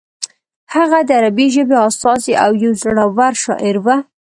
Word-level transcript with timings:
هغه 0.73 0.99
د 1.07 1.09
عربي 1.19 1.47
ژبې 1.55 1.77
استازی 1.87 2.33
او 2.43 2.51
یو 2.63 2.71
زوړور 2.81 3.33
شاعر 3.43 3.75
و. 3.83 3.87